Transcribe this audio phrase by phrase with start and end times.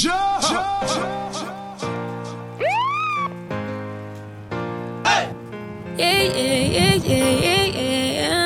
[0.00, 0.42] Jump!
[0.42, 0.88] Jump!
[5.08, 5.24] Hey!
[5.96, 8.38] Yeah, yeah, yeah, yeah, yeah, yeah.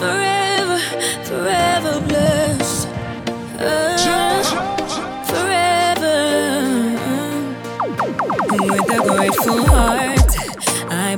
[0.00, 0.78] Forever,
[1.24, 2.13] forever blue.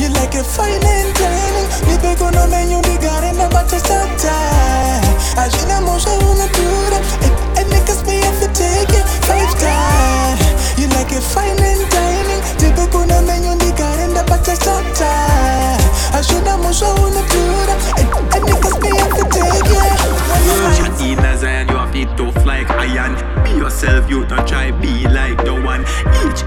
[0.00, 0.83] You like a fine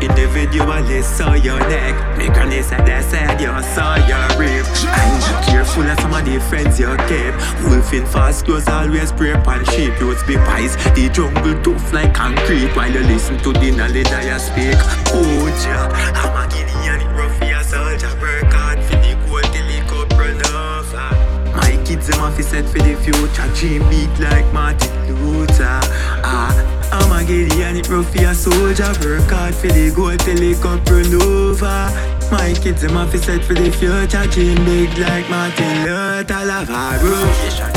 [0.08, 4.28] Each individual is saw your neck Make on this side, that said you saw your
[4.40, 7.38] rib And be careful of some of the friends you kept.
[7.64, 12.14] Wolf in fast clothes, always prey upon sheep Youths be pies, the jungle tough like
[12.14, 12.76] concrete.
[12.76, 14.78] While you listen to the knowledge I speak.
[15.14, 19.68] Oh, yeah, I'm a for your soldier Work hard for the goal till
[20.56, 23.48] over my kids, them to set for the future.
[23.56, 25.80] Dream big like Martin Luther.
[26.24, 28.92] Ah, I'm a Gideon, it rough for a soldier.
[29.02, 32.18] Work hard for the goal till it come run over.
[32.32, 34.28] My kids, them have to set for the future.
[34.28, 36.46] Dream big like Martin Luther.
[36.46, 37.77] Love hard work.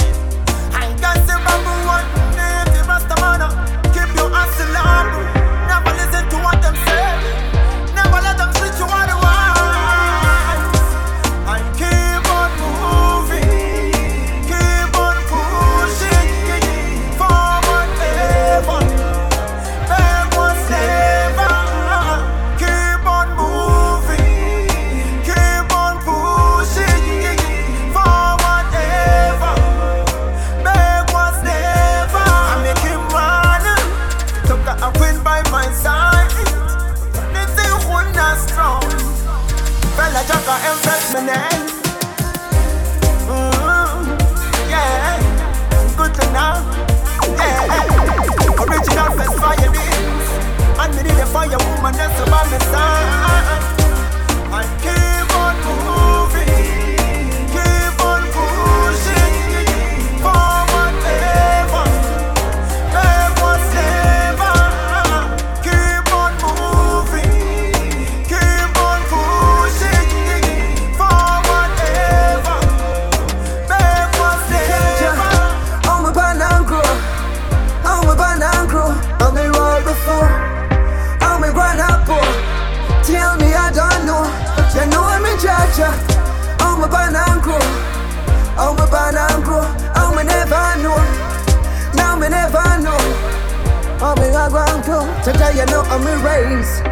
[94.90, 96.82] To tell you know I'm a race.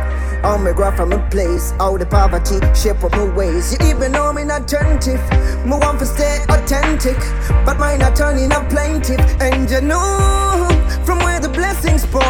[0.45, 3.73] I'm a grow from a place, out the poverty, shape up my ways.
[3.73, 5.21] You even know me not attentive,
[5.67, 7.19] me want to stay authentic,
[7.67, 9.19] but mine not turning a plaintiff.
[9.41, 10.69] And you know,
[11.05, 12.23] from where the blessings pour,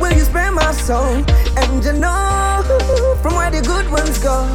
[0.00, 1.24] will you spare my soul?
[1.58, 2.62] And you know,
[3.20, 4.46] from where the good ones go,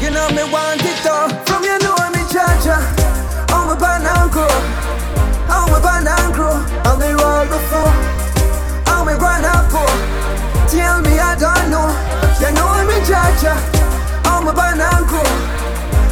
[0.00, 1.49] You know me want it all.
[11.40, 11.88] Don't know.
[12.36, 13.56] You know me Jaja.
[14.28, 14.92] I'm a banana.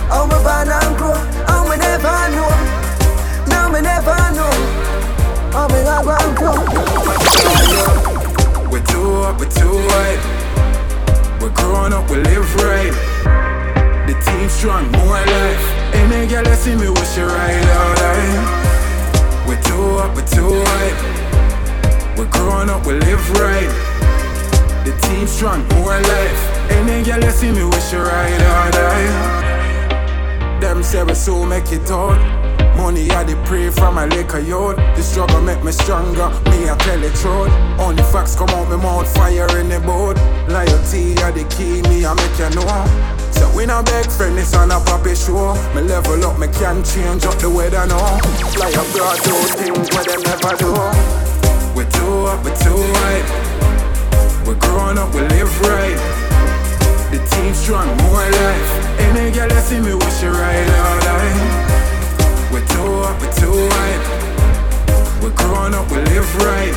[0.08, 1.12] I'm a banana.
[1.46, 2.48] I'm a never know.
[3.46, 4.48] Now me never know.
[5.52, 6.48] I'm a banana.
[8.70, 10.22] We're too up, we're too white.
[11.42, 12.92] We're growing up, we live right.
[14.08, 15.64] The team strong, more life.
[15.92, 19.46] Any girl that see me wish you right out right.
[19.46, 20.98] We're too up, we're too white.
[22.16, 23.97] We're growing up, we live right.
[24.84, 26.70] The team strong, more life.
[26.70, 30.60] Any girl that see me wish you right out right.
[30.60, 32.18] Them say we so make it out.
[32.76, 34.76] Money I the pray from my liquor yard.
[34.94, 36.30] The struggle make me stronger.
[36.50, 37.50] Me I tell the truth.
[37.78, 40.16] Only facts come out me mouth, fire in the boat.
[40.48, 41.82] Loyalty are the key.
[41.90, 43.18] Me I make you know.
[43.34, 45.54] So we not beg friend, this on a poppy show.
[45.74, 48.18] Me level up, me can change up the weather now.
[48.54, 50.70] Fly abroad, do things where them never do.
[51.74, 53.47] We're too up, we're too white.
[54.48, 56.00] We're growing up, we live right.
[57.12, 58.70] The team strong, more life.
[58.96, 62.48] Any girl that see me wish you right out right.
[62.48, 64.04] We're too up, we're too white.
[65.20, 66.72] We're growing up, we live right.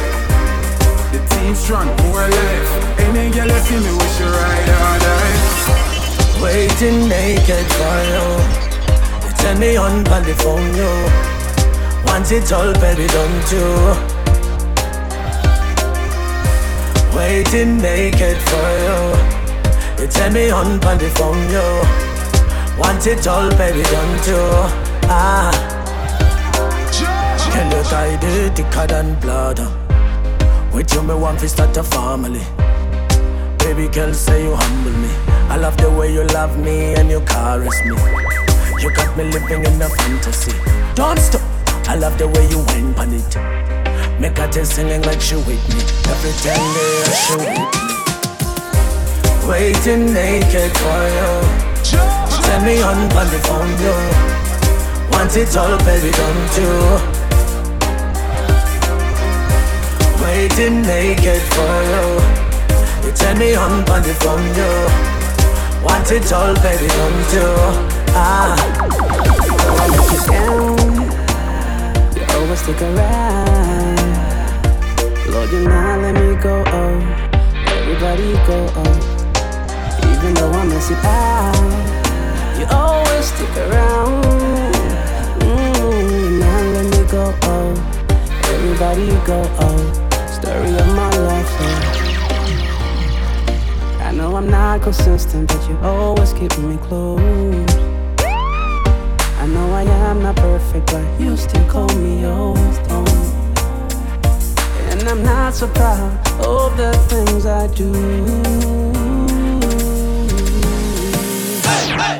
[1.15, 2.99] The team strong, more life.
[3.07, 6.43] Any girl that see me wish you right out right.
[6.43, 8.27] Waiting naked for you.
[9.23, 10.91] You tell me on by the phone, you.
[12.03, 14.10] Want it all, baby, don't you?
[17.21, 18.99] Waiting naked for you.
[19.99, 21.67] You tell me on the phone, you.
[22.81, 24.45] Want it all, baby, don't you?
[25.05, 25.51] Ah.
[27.53, 29.59] Can you tie the thicker than blood?
[30.73, 32.41] With you, me want to start a family.
[33.59, 35.13] Baby girl, say you humble me.
[35.47, 37.97] I love the way you love me and you caress me.
[38.81, 40.53] You got me living in a fantasy.
[40.95, 41.41] Don't stop.
[41.87, 43.70] I love the way you whine on it.
[44.21, 45.81] Make her just singing like she with me.
[46.13, 47.65] Every time they she with me.
[49.49, 51.31] Waiting naked for you.
[52.45, 53.97] Tell me on on the phone, you.
[55.11, 56.71] Want it all, baby, don't you?
[60.21, 62.05] Waiting naked for you.
[63.03, 64.71] You tell me on on the phone, you.
[65.83, 67.49] Want it all, baby, don't you?
[68.13, 68.71] Ah.
[72.51, 73.95] Always stick around.
[75.31, 76.61] Lord, you not let me go.
[76.67, 76.99] Oh,
[77.65, 78.67] everybody go.
[78.75, 78.95] Oh,
[80.11, 81.55] even though I mess it out,
[82.59, 84.25] you always stick around.
[85.39, 87.33] Mm, not let me go.
[87.43, 87.71] Oh,
[88.43, 89.39] everybody go.
[89.61, 89.79] Oh,
[90.27, 91.55] story of my life.
[91.61, 91.75] Oh.
[94.01, 97.90] I know I'm not consistent, but you always keep me close.
[99.41, 103.07] I know I am not perfect, but you still call me your stone.
[104.91, 107.89] And I'm not so proud of the things I do.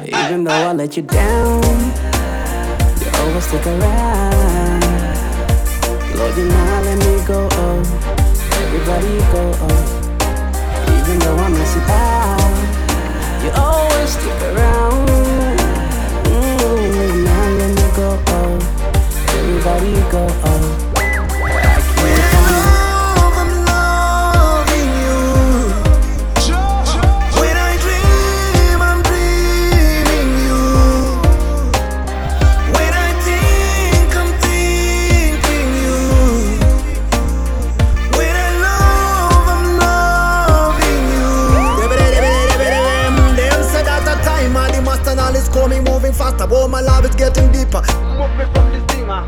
[0.08, 1.62] Even though I let you down,
[3.00, 4.82] you always stick around.
[6.18, 7.48] Lord, you not let me go.
[7.52, 7.82] Oh,
[8.64, 9.44] everybody go.
[9.62, 9.82] Oh,
[10.98, 15.51] even though I mess it out, you always stick around.
[19.64, 20.26] Everybody go.
[20.44, 20.60] Oh,
[21.46, 22.18] I can't find
[22.52, 25.20] Love, I'm loving you.
[27.40, 30.62] When I dream, I'm dreaming you.
[32.74, 36.00] When I think, I'm thinking you.
[38.18, 41.30] When I love, I'm loving you.
[43.38, 46.48] Them said at the time, all the master knowledge coming, moving faster.
[46.48, 47.82] But my love is getting deeper.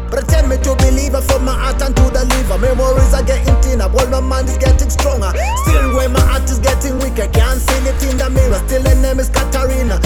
[0.10, 2.24] Pretend me to believe from my heart and to the.
[2.64, 5.34] Memories are getting thinner, while my mind is getting stronger.
[5.66, 8.62] Still, when my heart is getting weaker, can't see it in the mirror.
[8.68, 10.00] Still, the name is Katarina.